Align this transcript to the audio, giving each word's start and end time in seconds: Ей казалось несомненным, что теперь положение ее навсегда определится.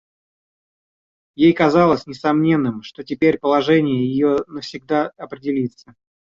Ей 1.35 1.53
казалось 1.53 2.07
несомненным, 2.07 2.81
что 2.81 3.03
теперь 3.03 3.37
положение 3.37 4.03
ее 4.03 4.43
навсегда 4.47 5.09
определится. 5.15 5.93